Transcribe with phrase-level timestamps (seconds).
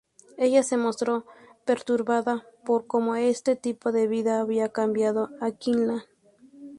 [0.39, 1.27] Ella se mostró
[1.63, 6.01] perturbada por cómo ese tipo de vida había cambiado a Quinlan.